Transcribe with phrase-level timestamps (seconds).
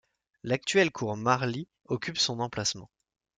[0.41, 2.89] L'actuelle cour Marly occupe son emplacement.